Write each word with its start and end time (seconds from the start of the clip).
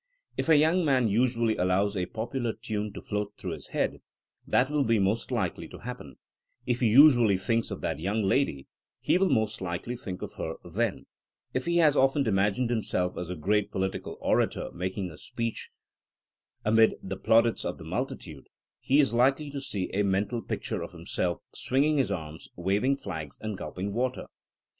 If 0.35 0.49
a 0.49 0.57
young 0.57 0.83
man 0.83 1.09
usually 1.09 1.55
allows 1.57 1.95
a 1.95 2.07
popular 2.07 2.53
tune 2.59 2.91
to 2.93 3.03
float 3.03 3.33
through 3.37 3.51
his 3.51 3.67
head, 3.67 4.01
that 4.47 4.71
will 4.71 4.83
be 4.83 4.97
most 4.97 5.29
likely 5.29 5.67
to 5.67 5.77
happen; 5.77 6.15
if 6.65 6.79
he 6.79 6.87
usually 6.87 7.37
thinks 7.37 7.69
of 7.69 7.81
that 7.81 7.99
young 7.99 8.23
lady, 8.23 8.65
he 8.99 9.19
wiU 9.19 9.29
most 9.29 9.61
likely 9.61 9.95
think 9.95 10.23
of 10.23 10.33
her 10.39 10.55
then; 10.65 11.05
if 11.53 11.67
he 11.67 11.77
has 11.77 11.95
often 11.95 12.25
imagined 12.27 12.71
himself 12.71 13.15
as 13.15 13.27
some 13.27 13.41
great 13.41 13.71
po 13.71 13.77
litical 13.77 14.17
orator 14.21 14.71
making 14.71 15.11
a 15.11 15.19
speech 15.19 15.69
amid 16.65 16.95
the 17.03 17.15
plaudits 17.15 17.63
of 17.63 17.77
the 17.77 17.83
multitude, 17.83 18.47
he 18.79 18.99
is 18.99 19.13
likely 19.13 19.51
to 19.51 19.61
see 19.61 19.91
a 19.93 20.01
mental 20.01 20.41
pic 20.41 20.63
ture 20.63 20.81
of 20.81 20.93
himself 20.93 21.43
swinging 21.53 21.97
his 21.97 22.11
arms, 22.11 22.47
waving 22.55 22.97
flags 22.97 23.37
and 23.41 23.55
gulping 23.55 23.93
water. 23.93 24.25